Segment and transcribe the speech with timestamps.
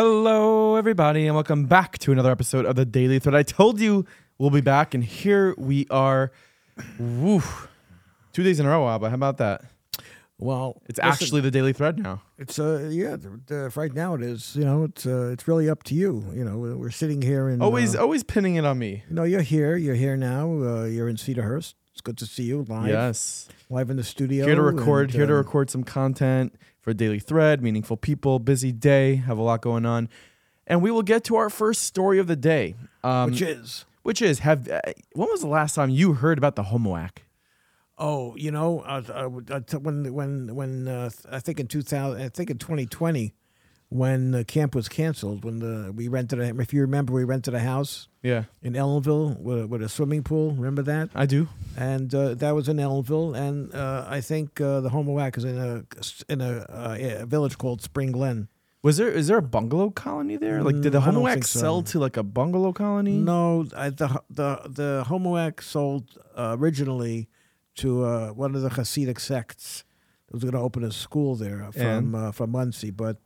[0.00, 3.34] Hello, everybody, and welcome back to another episode of the Daily Thread.
[3.34, 4.04] I told you
[4.36, 6.32] we'll be back, and here we are.
[6.98, 7.42] Woo.
[8.34, 9.08] Two days in a row, Abba.
[9.08, 9.62] How about that?
[10.38, 12.20] Well, It's listen, actually the Daily Thread now.
[12.36, 13.16] it's uh yeah
[13.74, 16.58] right now it is you know it's uh, it's really up to you you know
[16.58, 19.02] we're sitting here and Always, uh, always pinning it on me.
[19.08, 22.42] you know you're here you're here now uh, you're in Cedarhurst it's good to see
[22.42, 23.48] you live Yes.
[23.70, 25.04] live in the studio Here to record.
[25.06, 26.54] and, here to um, record some content
[26.86, 27.60] for Daily Thread.
[27.62, 28.38] Meaningful people.
[28.38, 29.16] Busy day.
[29.16, 30.08] Have a lot going on,
[30.68, 32.76] and we will get to our first story of the day.
[33.02, 34.68] Um, which is which is have.
[34.68, 34.80] Uh,
[35.14, 37.18] when was the last time you heard about the Homowack?
[37.98, 42.28] oh you know uh, uh, uh, when when when uh, I think in 2000 I
[42.28, 43.32] think in 2020
[43.88, 47.54] when the camp was canceled when the we rented a if you remember we rented
[47.54, 51.48] a house Yeah, in Ellenville with, with a swimming pool remember that I do.
[51.76, 55.56] and uh, that was in Ellenville, and uh, I think uh, the Homowack is in
[55.58, 55.84] a
[56.32, 58.48] in a, uh, a village called Spring Glen.
[58.82, 60.62] Was there is there a bungalow colony there?
[60.62, 61.58] Like, did the Mm, Homowack so.
[61.60, 63.12] sell to like a bungalow colony?
[63.18, 67.28] No, I, the the the Homowack sold uh, originally
[67.76, 69.84] to uh, one of the Hasidic sects.
[70.28, 73.18] It was going to open a school there from uh, from Monsey, but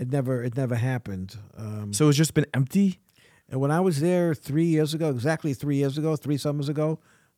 [0.00, 1.36] it never it never happened.
[1.56, 2.88] Um, So it's just been empty.
[3.50, 6.88] and when I was there three years ago, exactly three years ago, three summers ago,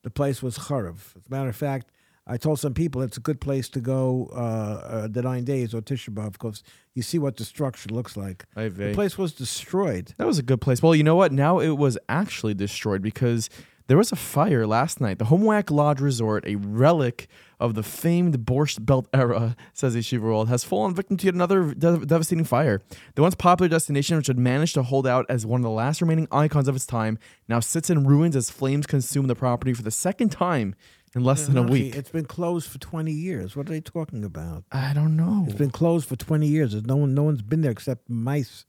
[0.06, 0.98] the place was charav.
[1.18, 1.86] As a matter of fact,
[2.26, 5.74] I told some people it's a good place to go uh, uh, the nine days
[5.74, 6.62] or Tisha B'av because
[6.94, 8.44] you see what the structure looks like.
[8.54, 10.14] I The place was destroyed.
[10.18, 10.82] That was a good place.
[10.82, 11.32] Well, you know what?
[11.32, 13.50] Now it was actually destroyed because
[13.88, 15.18] there was a fire last night.
[15.18, 17.26] The Homowack Lodge Resort, a relic
[17.62, 21.72] of the famed Borscht Belt era, says Yeshiva World, has fallen victim to yet another
[21.72, 22.82] de- devastating fire.
[23.14, 26.00] The once popular destination, which had managed to hold out as one of the last
[26.00, 29.82] remaining icons of its time, now sits in ruins as flames consume the property for
[29.82, 30.74] the second time
[31.14, 31.94] in less than a week.
[31.94, 33.54] It's been closed for 20 years.
[33.54, 34.64] What are they talking about?
[34.72, 35.44] I don't know.
[35.46, 36.72] It's been closed for 20 years.
[36.72, 38.64] There's no one no one's been there except mice,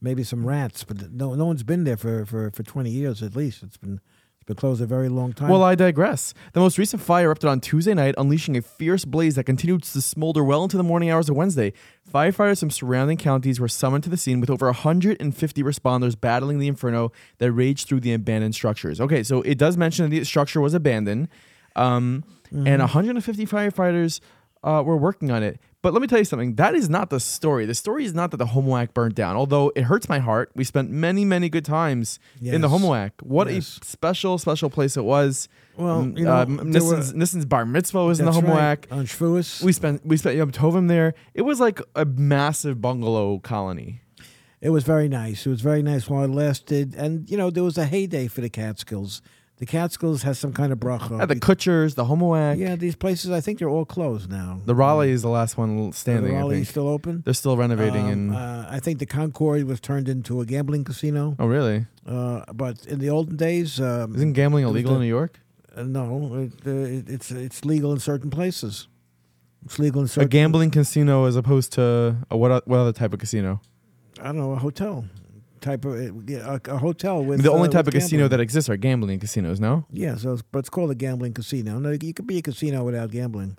[0.00, 3.36] maybe some rats, but no no one's been there for, for, for 20 years at
[3.36, 3.62] least.
[3.62, 4.00] It's been
[4.48, 5.48] been closed a very long time.
[5.48, 6.32] Well, I digress.
[6.54, 10.00] The most recent fire erupted on Tuesday night, unleashing a fierce blaze that continued to
[10.00, 11.74] smolder well into the morning hours of Wednesday.
[12.10, 16.66] Firefighters from surrounding counties were summoned to the scene with over 150 responders battling the
[16.66, 19.00] inferno that raged through the abandoned structures.
[19.00, 21.28] Okay, so it does mention that the structure was abandoned,
[21.76, 24.20] um, and 150 firefighters
[24.64, 25.60] uh, were working on it.
[25.80, 26.56] But let me tell you something.
[26.56, 27.64] That is not the story.
[27.64, 30.50] The story is not that the Homowack burnt down, although it hurts my heart.
[30.56, 32.80] We spent many, many good times in the Yes.
[32.80, 33.10] Homowack.
[33.22, 33.78] What Yes.
[33.80, 35.48] a special, special place it was.
[35.76, 38.56] Well, you know, uh, were- Nissan's, bar mitzvah was in the Homowack.
[38.56, 38.86] right.
[38.92, 39.62] on Shavuos.
[39.62, 41.14] We spent we spent Yom Tovim there.
[41.34, 44.00] It was like a massive bungalow colony.
[44.60, 45.46] It was very nice.
[45.46, 46.96] It was very nice while it lasted.
[46.96, 49.22] And, you know, there was a heyday for the Catskills.
[49.58, 51.18] The Catskills has some kind of bracha.
[51.18, 54.60] Yeah, the Kutsher's, the Homowack, yeah, these places, I think they're all closed now.
[54.64, 56.30] the Raleigh is the last one standing.
[56.30, 57.22] the I Raleigh's still open.
[57.24, 58.06] they're still renovating.
[58.06, 61.34] Um, and uh, I think the Concord was turned into a gambling casino.
[61.40, 61.86] oh, really?
[62.06, 65.40] Uh, but in the olden days, um, Isn't gambling illegal the- in New York?
[65.76, 68.86] uh, no, it, it, it's it's legal in certain places.
[69.64, 72.66] It's legal in certain A gambling casino as opposed to a, what?
[72.68, 73.60] What other type of casino?
[74.20, 75.04] I don't know a hotel
[75.60, 78.76] type of a, a hotel with the only uh, type of casino that exists are
[78.76, 79.60] gambling casinos.
[79.60, 81.78] No, Yeah, so it's, but it's called a gambling casino.
[81.78, 83.56] No, you could be a casino without gambling.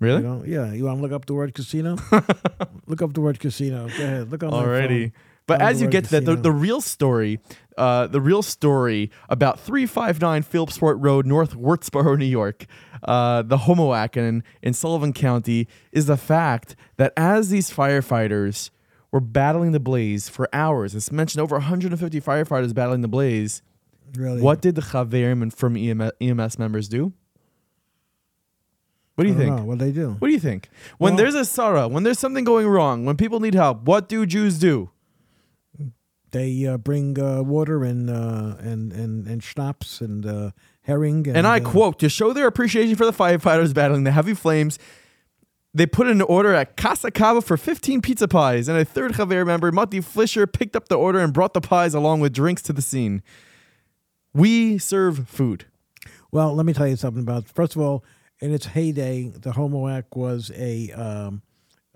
[0.00, 0.22] really?
[0.22, 0.44] You know?
[0.46, 1.96] Yeah, you want to look up the word casino?
[2.86, 3.88] look up the word casino.
[3.88, 4.30] Go ahead.
[4.30, 5.12] Look on phone.
[5.46, 7.38] But as you get to that, the, the real story,
[7.76, 12.64] uh, the real story about 359 Phillipsport Road, North Wurtsboro, New York,
[13.02, 18.70] uh, the Homowack in, in Sullivan County, is the fact that as these firefighters
[19.14, 23.62] were battling the blaze for hours, it's mentioned over 150 firefighters battling the blaze,
[24.16, 24.42] Really?
[24.42, 27.12] what did the Chaverim and from EMS, members do?
[29.14, 29.56] What do you I don't think?
[29.60, 29.64] know.
[29.66, 30.16] What they do?
[30.18, 30.68] What do you think?
[30.98, 34.08] When Well- there's a Sarah, when there's something going wrong, when people need help, what
[34.08, 34.90] do Jews do?
[36.32, 40.50] They uh, bring uh, water and, uh, and and and schnapps and uh,
[40.82, 41.28] herring.
[41.28, 44.34] And, And I uh, quote, to show their appreciation for the firefighters battling the heavy
[44.34, 44.76] flames,
[45.74, 49.14] they put in an order at Casa Cava for 15 pizza pies, and a third
[49.14, 52.62] Javier member, Mati Flisher, picked up the order and brought the pies along with drinks
[52.62, 53.22] to the scene.
[54.32, 55.66] We serve food.
[56.30, 57.48] Well, let me tell you something about.
[57.48, 58.04] First of all,
[58.40, 61.42] in its heyday, the Homowack was a um,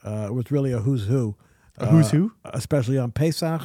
[0.02, 1.36] uh, was really a who's who.
[1.76, 2.32] A who's uh, who?
[2.44, 3.62] Especially on Pesach,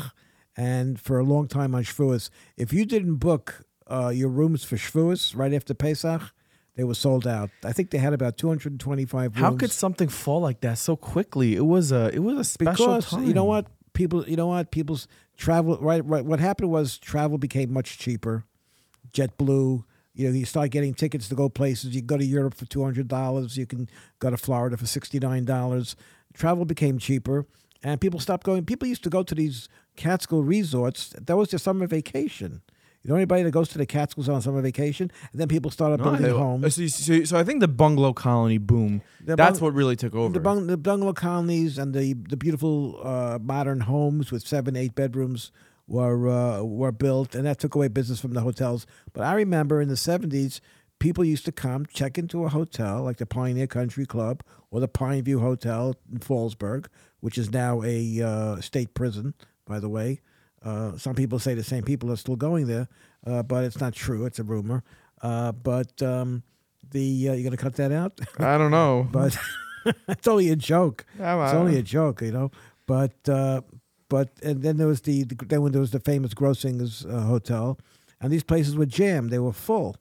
[0.55, 2.29] and for a long time on Shavuos.
[2.57, 6.33] If you didn't book uh, your rooms for Shavuos right after Pesach,
[6.75, 7.49] they were sold out.
[7.63, 9.35] I think they had about two hundred and twenty-five.
[9.35, 9.59] How rooms.
[9.59, 11.55] could something fall like that so quickly?
[11.55, 13.25] It was a it was a special because time.
[13.25, 17.37] you know what people you know what people's travel right right what happened was travel
[17.37, 18.43] became much cheaper
[19.11, 19.83] JetBlue
[20.13, 22.65] you know you start getting tickets to go places you can go to Europe for
[22.65, 23.87] $200 you can
[24.19, 25.95] go to Florida for $69
[26.33, 27.45] travel became cheaper
[27.83, 28.65] and people stopped going.
[28.65, 31.13] People used to go to these Catskill resorts.
[31.19, 32.61] That was their summer vacation.
[33.03, 35.99] You know anybody that goes to the Catskills on summer vacation, and then people started
[35.99, 36.75] No, building homes.
[36.75, 39.01] So, so, so I think the bungalow colony boom.
[39.19, 40.31] The that's bung- what really took over.
[40.31, 44.95] The, bung, the bungalow colonies and the the beautiful uh, modern homes with seven, eight
[44.95, 45.51] bedrooms
[45.85, 48.87] were uh, were built, and that took away business from the hotels.
[49.11, 50.61] But I remember in the seventies,
[50.99, 54.87] people used to come check into a hotel like the Pioneer Country Club or the
[54.87, 56.85] Pine View Hotel in Fallsburg,
[57.19, 59.33] which is now a uh, state prison,
[59.65, 60.21] by the way.
[60.63, 62.87] Uh, some people say the same people are still going there,
[63.27, 64.25] uh, but it's not true.
[64.25, 64.83] It's a rumor.
[65.21, 66.43] Uh, but um,
[66.91, 68.19] the uh, you gonna cut that out?
[68.39, 69.07] I don't know.
[69.11, 69.37] but
[70.07, 71.05] it's only a joke.
[71.19, 72.51] I'm, It's only a joke, you know.
[72.85, 73.61] But uh,
[74.09, 77.21] but and then there was the, the then when there was the famous Grossingers uh,
[77.21, 77.77] Hotel,
[78.21, 79.29] and these places were jammed.
[79.31, 79.95] They were full,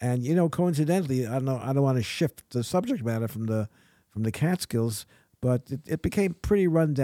[0.00, 1.60] and you know, coincidentally, I don't know.
[1.62, 3.68] I don't want to shift the subject matter from the
[4.10, 5.04] from the Catskills,
[5.40, 6.94] but it, it became pretty run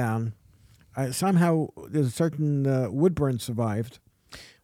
[0.97, 3.99] Uh, somehow, there's a certain uh, Woodbourne survived.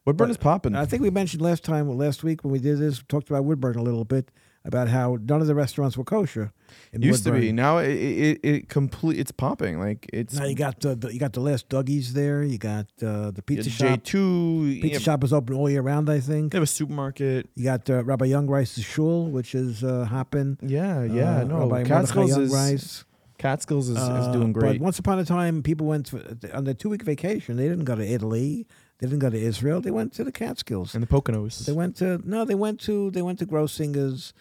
[0.05, 0.75] Woodbourne but- is popping.
[0.75, 3.77] I think we mentioned last time, last week when we did this, talked about Woodbourne
[3.77, 4.31] a little bit
[4.65, 6.51] about how none of the restaurants were kosher.
[6.93, 7.51] In Used to be.
[7.51, 9.19] Now it it, it complete.
[9.19, 9.79] It's popping.
[9.79, 10.35] Like it's.
[10.35, 12.43] Now you got uh, the you got the last Dougie's there.
[12.43, 13.87] You got uh, the pizza shop.
[13.87, 14.79] J two.
[14.81, 16.09] Pizza shop is open all year round.
[16.09, 16.51] I think.
[16.51, 17.49] They have a supermarket.
[17.55, 20.57] You got uh, Rabbi Young Rice's shul, which is uh, hopping.
[20.61, 21.39] Yeah, yeah.
[21.39, 23.05] Uh, no, Rabbi Catskills Young is Rice.
[23.39, 24.77] Catskills is, is Uh, doing great.
[24.79, 26.21] But once upon a time, people went for,
[26.53, 27.55] on their two week vacation.
[27.57, 28.67] They didn't go to Italy.
[28.99, 29.79] They didn't go to Israel.
[29.81, 30.93] They went to the Catskills.
[30.93, 31.65] and the Poconos.
[31.65, 32.45] They went to no.
[32.45, 34.33] They went to they went to Grossingers.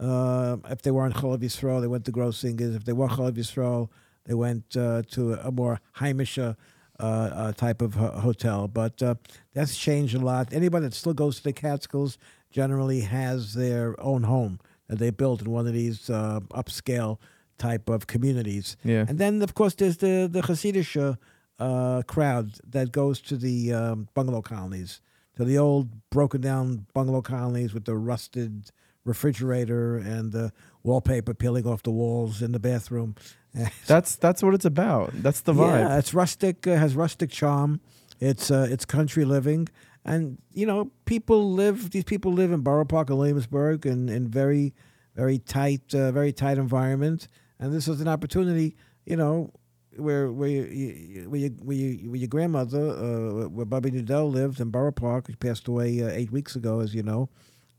[0.00, 2.74] Uh, if they were on Cholav Yisrael, they went to Grossingers.
[2.74, 3.88] If they were Cholav Yisrael,
[4.24, 6.56] they went uh, to a more Heimische
[6.98, 8.68] uh, uh, type of ho- hotel.
[8.68, 9.14] But uh,
[9.54, 10.52] that's changed a lot.
[10.52, 12.16] Anybody that still goes to the Catskills
[12.50, 17.18] generally has their own home that they built in one of these uh, upscale
[17.58, 18.76] type of communities.
[18.84, 19.04] yeah.
[19.08, 21.16] And then, of course, there's the the Hasidic
[21.58, 25.00] uh, crowd that goes to the um, bungalow colonies,
[25.36, 28.70] to the old broken down bungalow colonies with the rusted
[29.04, 33.14] refrigerator and the wallpaper peeling off the walls in the bathroom.
[33.86, 35.12] That's that's what it's about.
[35.14, 35.88] That's the vibe.
[35.88, 36.66] Yeah, it's rustic.
[36.66, 37.80] Uh, has rustic charm.
[38.20, 39.70] It's uh, it's country living,
[40.04, 41.90] and you know people live.
[41.90, 44.74] These people live in Borough Park and Williamsburg, in in very
[45.14, 47.28] very tight uh, very tight environment.
[47.58, 49.52] And this was an opportunity, you know,
[49.96, 54.30] where where you, you, where, you, where, you, where your grandmother, uh, where Bobby Nudell
[54.30, 57.28] lived in Borough Park, who passed away uh, eight weeks ago, as you know.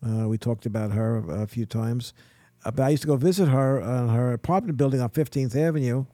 [0.06, 2.14] Uh, we talked about her a few times.
[2.66, 6.06] Uh, but I used to go visit her on her apartment building on 15th Avenue,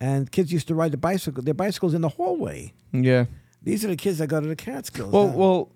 [0.00, 2.72] and kids used to ride the bicycle, their bicycles in the hallway.
[2.92, 3.26] yeah.
[3.62, 5.12] These are the kids that go to the Catskills.
[5.12, 5.36] Well, now.
[5.36, 5.72] well,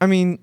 [0.00, 0.40] I mean,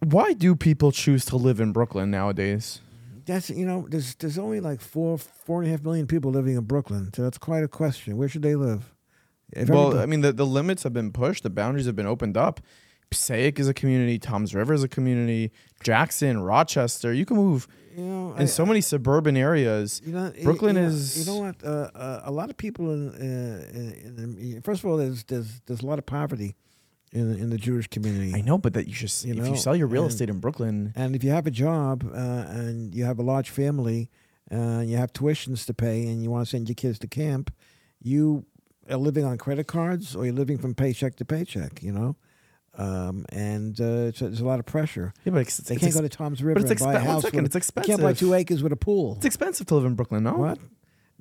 [0.00, 2.80] why do people choose to live in Brooklyn nowadays?
[3.24, 6.56] That's you know, there's there's only like four four and a half million people living
[6.56, 8.16] in Brooklyn, so that's quite a question.
[8.16, 8.94] Where should they live?
[9.52, 11.42] If well, everybody- I mean, the, the limits have been pushed.
[11.42, 12.60] The boundaries have been opened up.
[13.10, 14.18] Passaic is a community.
[14.18, 15.52] Tom's River is a community.
[15.84, 17.12] Jackson, Rochester.
[17.12, 20.00] You can move you know, in so many suburban areas.
[20.06, 21.62] You know, Brooklyn you know- is- You know what?
[21.62, 25.24] Uh, uh, a lot of people in, uh, in, in, in first of all, there's
[25.24, 26.56] there's there's a lot of poverty
[27.12, 28.32] in in the Jewish community.
[28.34, 29.12] I know, but that you should.
[29.24, 31.46] You if know, you sell your real and- estate in Brooklyn, And if you have
[31.46, 34.10] a job uh, and you have a large family,
[34.50, 37.06] uh, and you have tuitions to pay, and you want to send your kids to
[37.06, 37.50] camp,
[38.00, 38.44] you
[38.90, 41.82] are living on credit cards or you're living from paycheck to paycheck.
[41.82, 42.16] You know,
[42.78, 45.12] um, and uh, it's, a lot of pressure.
[45.24, 46.94] yeah, but it's, They it's can't ex- go to Tom's River but it's and buy
[46.94, 47.12] a expensive.
[47.12, 47.22] House.
[47.22, 49.14] second, with, it's you can't buy two acres with a pool.
[49.16, 50.24] It's expensive to live in Brooklyn.
[50.24, 50.58] No, What?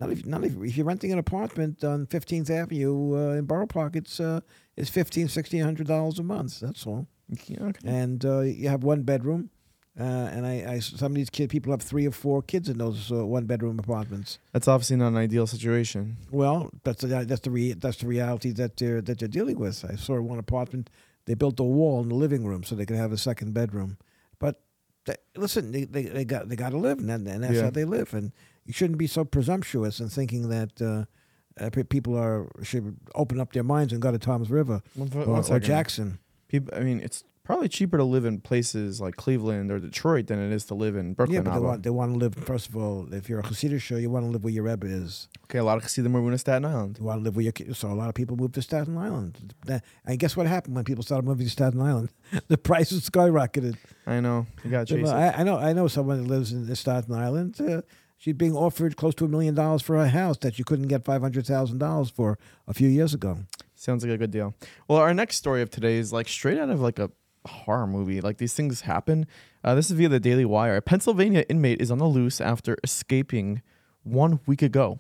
[0.02, 3.68] Not if, not if, if you're renting an apartment on 15th Avenue uh, in Borough
[3.68, 4.42] Park, it's uh,
[4.76, 6.60] it's fifteen, sixteen hundred dollars a month.
[6.60, 7.08] That's all.
[7.32, 7.56] Okay.
[7.86, 9.52] And uh, you have one bedroom,
[10.00, 12.80] uh, and I, I some of these kid people have three or four kids in
[12.80, 14.40] those uh, one bedroom apartments.
[14.54, 16.18] That's obviously not an ideal situation.
[16.32, 19.86] Well, that's the that's the re- that's the reality that they're that they're dealing with.
[19.88, 20.90] I saw one apartment.
[21.26, 23.98] They built a wall in the living room so they could have a second bedroom.
[24.40, 24.64] But
[25.06, 27.64] they, listen, they, they, they got they got to live, and, and that's Yeah.
[27.64, 28.14] how they live.
[28.14, 28.32] And
[28.66, 31.06] you shouldn't be so presumptuous in thinking that uh,
[31.64, 35.44] uh, people are should open up their minds and go to Tom's River One, or,
[35.56, 35.60] or.
[35.60, 36.20] Jackson.
[36.48, 40.40] People, I mean, it's probably cheaper to live in places like Cleveland or Detroit than
[40.40, 41.36] it is to live in Brooklyn.
[41.36, 42.34] yeah, but they want they want to live.
[42.34, 44.88] First of all, if you're a Hasidic show, you want to live where your Rebbe
[44.88, 45.28] is.
[45.46, 46.98] okay, a lot of Hasidim are moving to Staten Island.
[46.98, 49.54] You want to live where your so a lot of people moved to Staten Island.
[50.06, 52.10] And guess what happened when people started moving to Staten Island?
[52.48, 53.76] the prices skyrocketed.
[54.08, 54.48] I know.
[54.64, 55.10] You got to chase.
[55.10, 57.60] I, I know I know someone that lives in Staten Island.
[57.60, 57.82] Uh,
[58.18, 61.04] she's being offered close to a million dollars for her house that you couldn't get
[61.04, 63.40] five hundred thousand dollars for a few years ago.
[63.76, 64.54] Sounds like a good deal.
[64.88, 67.10] Well, our next story of today is like straight out of like a
[67.46, 68.22] horror movie.
[68.22, 69.26] Like these things happen.
[69.64, 70.78] Uh, this is via the Daily Wire.
[70.78, 73.62] A Pennsylvania inmate is on the loose after escaping
[74.04, 75.00] one week ago.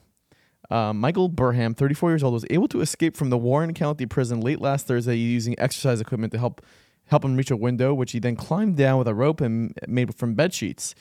[0.70, 4.40] Um, Michael Burham, 34 years old, was able to escape from the Warren County prison
[4.40, 6.62] late last Thursday using exercise equipment to help
[7.08, 10.16] help him reach a window, which he then climbed down with a rope and made
[10.16, 10.96] from bed sheets.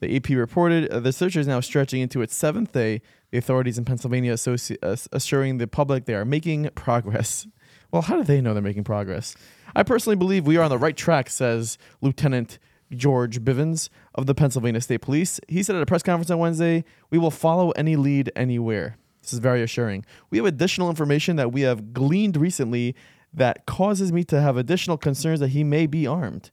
[0.00, 3.00] The AP reported uh, the search is now stretching into its seventh day.
[3.30, 7.46] The authorities in Pennsylvania associ- uh, assuring the public they are making progress.
[7.94, 9.36] Well, how do they know they're making progress?
[9.76, 12.58] I personally believe we are on the right track, says Lieutenant
[12.90, 15.38] George Bivens of the Pennsylvania State Police.
[15.46, 18.96] He said at a press conference on Wednesday, We will follow any lead anywhere.
[19.22, 20.04] This is very assuring.
[20.28, 22.96] We have additional information that we have gleaned recently
[23.32, 26.50] that causes me to have additional concerns that he may be armed.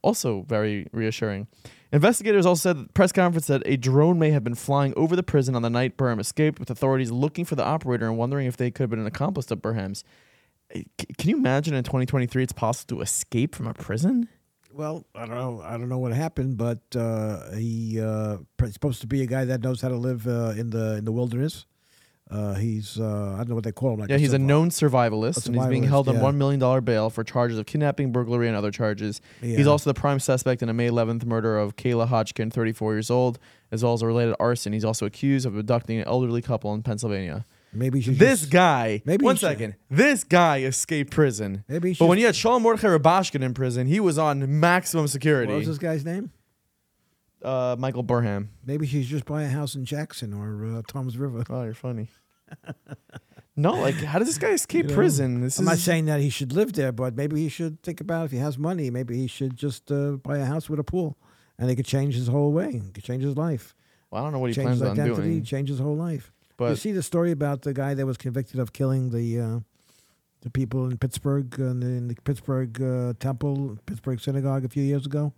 [0.00, 1.48] Also, very reassuring.
[1.90, 5.16] Investigators also said at the press conference that a drone may have been flying over
[5.16, 8.46] the prison on the night Burham escaped, with authorities looking for the operator and wondering
[8.46, 10.04] if they could have been an accomplice of Burham's.
[10.72, 14.28] Can you imagine in 2023 it's possible to escape from a prison?
[14.72, 15.60] Well, I don't know.
[15.62, 18.38] I don't know what happened, but uh, he uh,
[18.70, 21.12] supposed to be a guy that knows how to live uh, in the in the
[21.12, 21.66] wilderness.
[22.30, 24.00] Uh, he's uh, I don't know what they call him.
[24.00, 26.84] Like Yeah, he's a known survivalist, A and he's being survivalist, held on $1 million
[26.84, 29.20] bail for charges of kidnapping, burglary, and other charges.
[29.42, 33.10] He's also the prime suspect in a May 11th murder of Kayla Hodgkin, 34 years
[33.10, 33.38] old,
[33.70, 34.72] as well as a related arson.
[34.72, 37.44] He's also accused of abducting an elderly couple in Pennsylvania.
[37.74, 41.64] Maybe he should This just- guy, Maybe one second, this guy escaped prison.
[41.68, 45.52] Maybe But when you had Shalom Mordechai Rubashkin in prison, he was on maximum security.
[45.52, 46.30] What was this guy's name?
[47.42, 48.48] Uh, Michael Burham.
[48.64, 51.44] Maybe he should just buying a house in Jackson or uh, Tom's River.
[51.50, 52.08] Oh, you're funny.
[53.56, 55.40] no, like, how does this guy escape You know, prison?
[55.42, 58.00] This I'm is not saying that he should live there, but maybe he should think
[58.00, 58.90] about if he has money.
[58.90, 61.18] Maybe he should just uh, buy a house with a pool,
[61.58, 62.72] and he could change his whole way.
[62.72, 63.74] He could change his life,
[64.10, 65.44] Well, I don't know what he change plans his on identity, doing.
[65.44, 66.32] change his whole life.
[66.60, 69.60] You see the story about the guy that was convicted of killing the uh,
[70.42, 74.68] the people in Pittsburgh uh, in the, in the Pittsburgh uh, Temple, Pittsburgh Synagogue a
[74.68, 75.32] few years ago.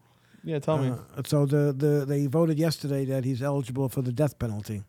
[0.45, 0.91] yeah, tell me.
[0.91, 4.83] Uh, so the, the they voted yesterday that he's eligible for the death penalty.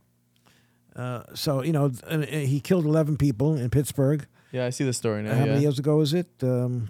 [0.95, 1.91] Uh, so you know
[2.27, 4.25] he killed eleven people in Pittsburgh.
[4.51, 5.33] Yeah, I see the story now.
[5.33, 5.51] how yeah.
[5.51, 6.29] many years ago is it?
[6.41, 6.89] Um,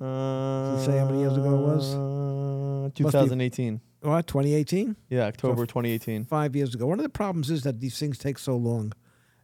[0.00, 1.94] Uh, say how many years ago it was?
[1.94, 3.80] Uh, 2018.
[4.00, 4.96] What 2018?
[5.08, 6.24] Yeah, October 2018.
[6.24, 6.86] Five years ago.
[6.86, 8.92] One of the problems is that these things take so long,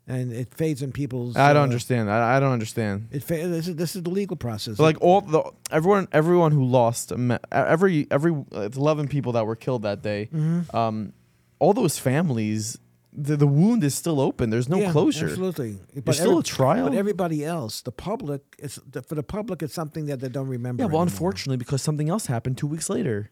[0.06, 1.36] and it fades in people's.
[1.36, 2.10] I don't uh, understand.
[2.10, 3.08] I, I don't understand.
[3.12, 4.76] It fa- this is this is the legal process.
[4.76, 7.12] So like all the everyone everyone who lost
[7.52, 10.28] every every uh, it's 11 people that were killed that day.
[10.32, 10.72] Mhm.
[10.74, 11.12] Um,
[11.58, 12.78] all those families,
[13.12, 14.50] the, the wound is still open.
[14.50, 15.28] There's no Yeah, closure.
[15.28, 16.90] Absolutely, There's still a trial.
[16.90, 20.48] But everybody else, the public, it's the, for the public, it's something that they don't
[20.48, 20.82] remember.
[20.82, 21.14] Yeah, well, anymore.
[21.14, 23.30] unfortunately, because something else happened two weeks later.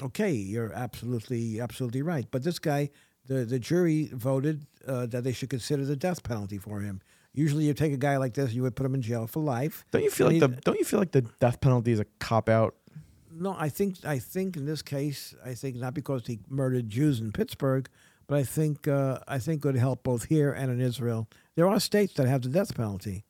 [0.00, 2.26] Okay, you're absolutely absolutely right.
[2.30, 2.90] But this guy,
[3.26, 7.00] the the jury voted uh, that they should consider the death penalty for him.
[7.34, 9.84] Usually, you take a guy like this, you would put him in jail for life.
[9.90, 12.06] Don't you feel like he- the Don't you feel like the death penalty is a
[12.18, 12.74] cop out?
[13.30, 17.20] No, I think I think in this case, I think not because he murdered Jews
[17.20, 17.88] in Pittsburgh,
[18.26, 21.28] but I think uh, I think it would help both here and in Israel.
[21.54, 23.24] There are states that have the death penalty.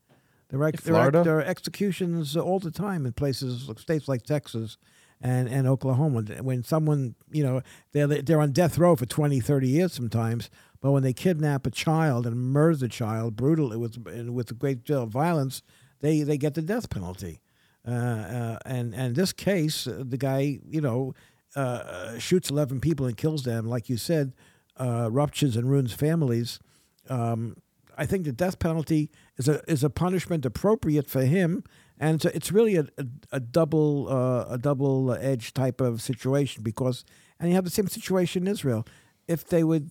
[0.49, 1.23] There are, there are, Florida?
[1.25, 4.77] there are executions all the time in places, states like Texas
[5.23, 6.23] and, and Oklahoma.
[6.43, 7.63] When someone, you know,
[7.93, 10.51] they're, they're on death row for 20, 30 years sometimes,
[10.81, 13.97] but when they kidnap a child and murder the child brutally with,
[14.29, 15.63] with a great deal of violence,
[16.01, 17.41] they, they get the death penalty.
[17.87, 21.15] Uh, uh, and and this case, uh, the guy, you know,
[21.57, 24.33] uh, shoots eleven people and kills them, like you said,
[24.77, 26.61] uh, ruptures and ruins families.
[27.09, 27.57] Um,
[27.99, 31.65] I think the death penalty is a is a punishment appropriate for him,
[32.03, 36.63] and a, it's really a, a, a double uh, a double edged type of situation
[36.65, 37.05] because,
[37.39, 38.85] and you have the same situation in Israel.
[39.29, 39.91] If they would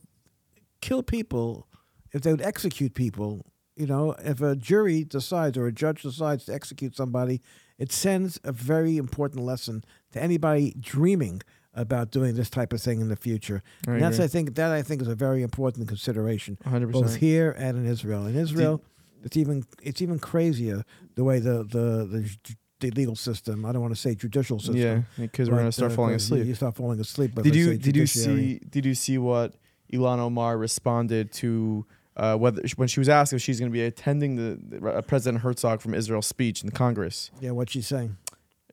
[0.81, 1.67] kill people,
[2.11, 3.45] if they would execute people,
[3.77, 7.41] you know, if a jury decides or a judge decides to execute somebody,
[7.79, 11.41] it sends a very important lesson to anybody dreaming
[11.73, 13.63] about doing this type of thing in the future.
[13.87, 14.25] I and that's agree.
[14.25, 16.91] I think that I think is a very important consideration, 100%.
[16.91, 18.25] both here and in Israel.
[18.25, 18.83] In Israel,
[19.23, 20.83] it's even it's even crazier
[21.15, 23.65] the way the the the, the legal system.
[23.65, 24.77] I don't want to say judicial system.
[24.77, 26.45] Yeah, because we're gonna start uh, falling asleep.
[26.45, 27.31] You, start falling asleep.
[27.35, 29.55] but did you did you see did you see what
[29.93, 31.85] Ilhan Omar responded to
[32.17, 35.01] uh, whether when she was asked if she's going to be attending the, the uh,
[35.01, 37.31] President Herzog from Israel's speech in the Congress?
[37.39, 38.17] Yeah, what she's saying.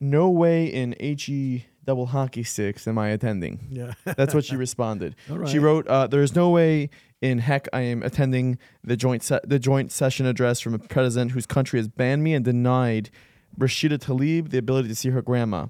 [0.00, 3.66] No way in he double hockey sticks am I attending.
[3.70, 3.94] Yeah.
[4.04, 5.16] That's what she responded.
[5.30, 6.90] All She wrote, uh, "There is no way
[7.20, 11.32] in heck I am attending the joint se- the joint session address from a president
[11.32, 13.10] whose country has banned me and denied
[13.58, 15.66] Rashida Tlaib the ability to see her grandma."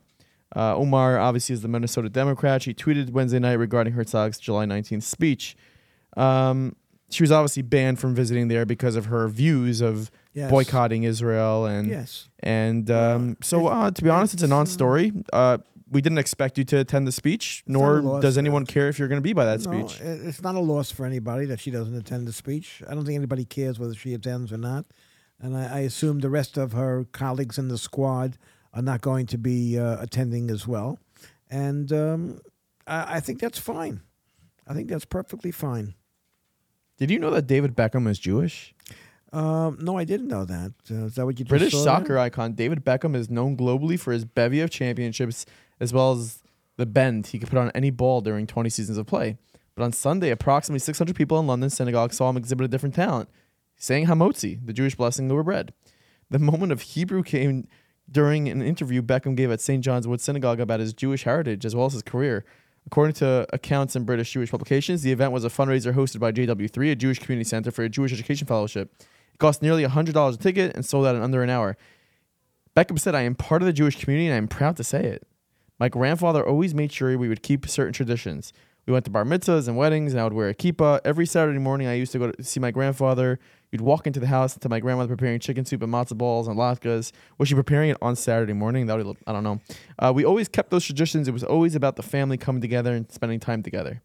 [0.56, 2.62] Uh, Omar obviously is the Minnesota Democrat.
[2.62, 5.56] She tweeted Wednesday night regarding Herzog's July 19th speech.
[6.16, 6.74] Um,
[7.10, 10.50] she was obviously banned from visiting there because of her views of Yes.
[10.50, 12.28] boycotting Israel and Yes.
[12.40, 15.12] and um, so uh, to be honest, it's a non-story.
[15.32, 15.58] Uh,
[15.90, 19.08] we didn't expect you to attend the speech, a nor does anyone care if you're
[19.08, 20.00] going to be by that No, speech.
[20.02, 22.82] it's not a loss for anybody that she doesn't attend the speech.
[22.88, 24.86] I don't think anybody cares whether she attends or not.
[25.40, 28.36] And I, I assume the rest of her colleagues in the squad
[28.74, 30.98] are not going to be uh, attending as well.
[31.50, 32.40] And um,
[32.86, 34.00] I, I think that's fine.
[34.66, 35.94] I think that's perfectly fine.
[36.98, 38.74] Did you know that David Beckham is Jewish?
[39.32, 40.72] Um, no, I didn't know that.
[40.90, 42.18] Uh, is that what you just British soccer there?
[42.18, 45.44] icon David Beckham is known globally for his bevy of championships
[45.80, 46.42] as well as
[46.76, 49.36] the bend he could put on any ball during 20 seasons of play.
[49.74, 53.28] But on Sunday, approximately 600 people in London synagogue saw him exhibit a different talent,
[53.76, 55.72] saying Hamotzi, the Jewish blessing over bread.
[56.30, 57.68] The moment of Hebrew came
[58.10, 59.84] during an interview Beckham gave at St.
[59.84, 62.44] John's Wood Synagogue about his Jewish heritage as well as his career.
[62.86, 66.92] According to accounts in British Jewish publications, the event was a fundraiser hosted by JW3,
[66.92, 68.94] a Jewish community center for a Jewish education fellowship.
[68.98, 71.76] It cost nearly $100 a ticket and sold out in under an hour.
[72.74, 75.26] Beckham said, I am part of the Jewish community and I'm proud to say it.
[75.78, 78.52] My grandfather always made sure we would keep certain traditions.
[78.86, 81.00] We went to bar mitzvahs and weddings, and I would wear a kippah.
[81.04, 83.38] Every Saturday morning, I used to go to see my grandfather.
[83.70, 86.56] You'd walk into the house to my grandmother preparing chicken soup and matzo balls and
[86.56, 87.12] latkes.
[87.36, 88.86] Was she preparing it on Saturday morning?
[88.86, 89.60] That would, I don't know.
[89.98, 91.28] Uh, we always kept those traditions.
[91.28, 94.00] It was always about the family coming together and spending time together.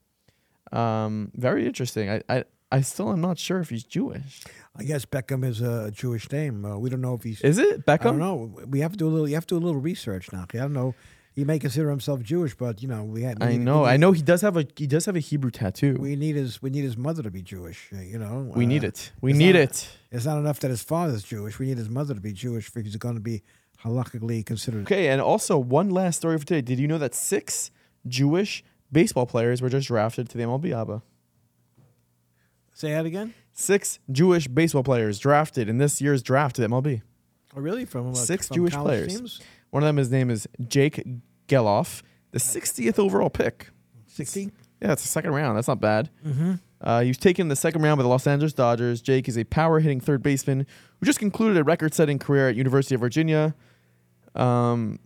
[0.73, 2.09] Um, very interesting.
[2.09, 4.43] I, I, I still am not sure if he's Jewish.
[4.75, 6.65] I guess Beckham is a Jewish name.
[6.65, 7.39] Uh, we don't know if he's.
[7.39, 8.01] Is it Beckham?
[8.01, 8.59] I don't know.
[8.67, 9.29] We have to do a little.
[9.29, 10.45] You have to do a little research now.
[10.51, 10.93] I don't know.
[11.35, 13.39] He may consider himself Jewish, but you know we had.
[13.39, 13.83] we I need- know.
[13.85, 15.95] I know he does have a he does have a Hebrew tattoo.
[15.99, 16.61] We need his.
[16.61, 17.89] We need his mother to be Jewish.
[17.91, 18.51] uh, You know.
[18.55, 19.11] We Uh, need it.
[19.21, 19.89] We need not- it.
[20.11, 21.57] It's not enough that his father's Jewish.
[21.57, 23.41] We need his mother to be Jewish if he's going to be
[23.83, 24.83] halakhically considered.
[24.83, 26.61] Okay, and also one last story for today.
[26.61, 27.71] Did you know that six
[28.07, 31.01] Jewish baseball players were just drafted to the MLB ABA?
[32.73, 33.33] Say that again.
[33.53, 37.01] Six Jewish baseball players drafted in this year's draft to the MLB.
[37.55, 37.85] Oh, really?
[37.85, 39.15] From uh, Six from Jewish players.
[39.15, 39.41] Teams?
[39.73, 41.03] One of them, his name is Jake
[41.47, 43.69] Gelof, the 60th overall pick.
[44.05, 44.51] Sixty.
[44.79, 45.57] Yeah, it's the second round.
[45.57, 46.11] That's not bad.
[46.23, 46.53] Mm-hmm.
[46.79, 49.01] Uh, he was taken in the second round by the Los Angeles Dodgers.
[49.01, 50.67] Jake is a power hitting third baseman
[50.99, 53.55] who just concluded a record setting career at University of Virginia.
[54.35, 54.99] Um,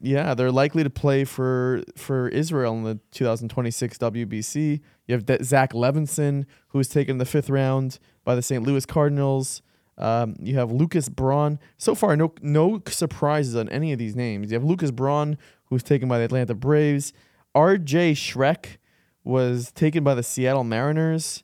[0.00, 4.80] yeah, they're likely to play for for Israel in the 2026 WBC.
[5.06, 8.62] You have De- Zach Levenson, who was taken in the fifth round by the St.
[8.62, 9.60] Louis Cardinals.
[9.98, 11.58] Um, you have Lucas Braun.
[11.78, 14.50] So far, no no surprises on any of these names.
[14.50, 17.12] You have Lucas Braun, who's taken by the Atlanta Braves.
[17.54, 18.12] R.J.
[18.12, 18.76] Schreck
[19.24, 21.42] was taken by the Seattle Mariners.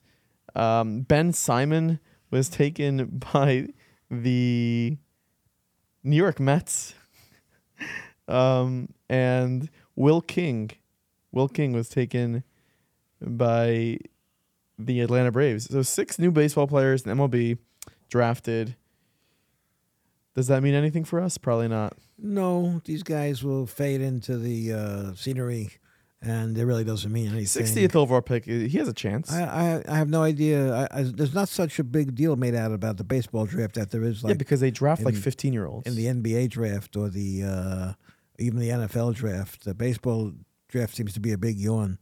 [0.54, 1.98] Um, ben Simon
[2.30, 3.68] was taken by
[4.10, 4.98] the
[6.04, 6.94] New York Mets.
[8.28, 10.70] um, and Will King,
[11.32, 12.44] Will King was taken
[13.20, 13.98] by
[14.78, 15.70] the Atlanta Braves.
[15.70, 17.58] So six new baseball players in MLB
[18.12, 18.76] drafted.
[20.34, 21.38] Does that mean anything for us?
[21.38, 21.94] Probably not.
[22.18, 25.70] No, these guys will fade into the uh, scenery,
[26.20, 27.64] and it really doesn't mean anything.
[27.64, 28.44] 60th overall pick.
[28.44, 29.32] He has a chance.
[29.32, 29.42] I,
[29.88, 30.74] I I have no idea.
[30.74, 33.90] I, I, there's not such a big deal made out about the baseball draft that
[33.90, 35.86] there is yeah, because they draft like 15 year olds.
[35.86, 37.92] in the NBA draft or the uh,
[38.38, 39.64] even the NFL draft.
[39.64, 40.32] The baseball
[40.68, 41.98] draft seems to be a big yawn.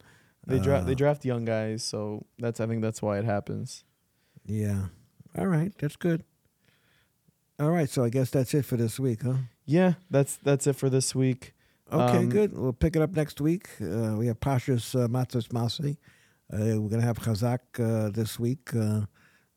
[0.47, 3.85] They draft they Uh, draft young guys, so that's I think that's why it happens.
[4.45, 4.87] Yeah.
[5.39, 6.25] All right, that's good.
[7.59, 9.35] All right, so I guess that's it for this week, huh?
[9.67, 11.55] Yeah, that's that's it for this week.
[11.93, 12.57] Okay, Um, good.
[12.57, 13.69] We'll pick it up next week.
[13.81, 15.97] Uh, we have Pasha's uh, Matos Masei.
[16.53, 18.75] Uh, we're going to have Chazak uh, this week.
[18.75, 19.03] Uh,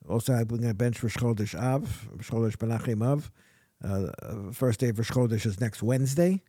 [0.09, 3.31] also, we're going to bench for Shchodesh Av, Shchodesh Menachem Av.
[3.83, 6.41] Uh, uh, first day for Shchodesh is next Wednesday.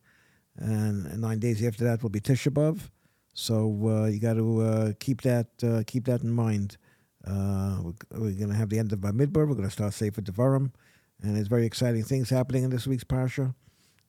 [0.57, 2.89] And, and nine days after that will be Tisha B'Av.
[3.33, 3.55] So
[3.87, 6.77] uh, you got to uh, keep that uh, keep that in mind.
[7.25, 9.47] Uh, we're, we're going to have the end of Bamidbar.
[9.47, 10.71] We're going to start Sefer Devarim.
[11.21, 13.55] And there's very exciting things happening in this week's Parsha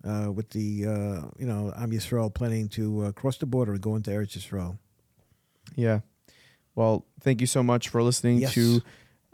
[0.04, 3.80] uh, with the uh, you know Am Yisrael planning to uh, cross the border and
[3.80, 4.78] go into Eretz Yisrael.
[5.74, 6.00] Yeah.
[6.74, 8.54] Well, thank you so much for listening Yes.
[8.54, 8.82] to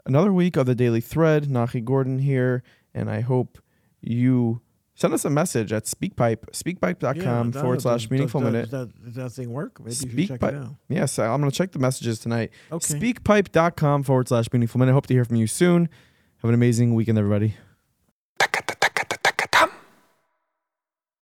[0.05, 1.45] another week of the Daily Thread.
[1.45, 3.57] Nachi Gordon here, and I hope
[3.99, 4.61] you
[4.95, 8.69] send us a message at speakpipe speakpipe.com forward slash meaningful does, minute.
[8.69, 9.79] Does that, does that thing work?
[9.79, 10.75] Maybe you should Speak check by- it out.
[10.89, 12.51] Yes, I'm going to check the messages tonight.
[12.71, 12.93] Okay.
[12.99, 14.93] Speakpipe.com forward slash meaningful minute.
[14.93, 15.89] Hope to hear from you soon.
[16.41, 17.55] Have an amazing weekend, everybody.